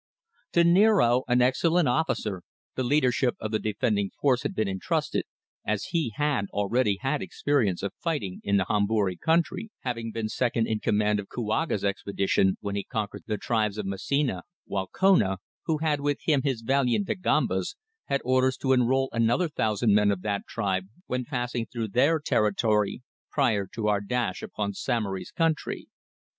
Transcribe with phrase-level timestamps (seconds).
[0.53, 2.41] To Niaro, an excellent officer,
[2.73, 5.25] the leadership of the defending force had been entrusted,
[5.63, 10.65] as he had already had experience of fighting in the Hombori country, having been second
[10.65, 15.37] in command of Kouaga's expedition when he conquered the tribes of Massina, while Kona,
[15.67, 17.75] who had with him his valiant Dagombas,
[18.05, 23.03] had orders to enrol another thousand men of that tribe when passing through their territory,
[23.29, 25.89] prior to our dash upon Samory's country.